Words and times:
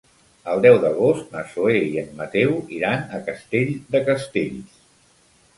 El 0.53 0.61
deu 0.65 0.77
d'agost 0.85 1.35
na 1.35 1.43
Zoè 1.51 1.75
i 1.89 1.93
en 2.03 2.09
Mateu 2.21 2.55
iran 2.79 3.05
a 3.19 3.21
Castell 3.29 3.73
de 3.97 4.03
Castells. 4.09 4.85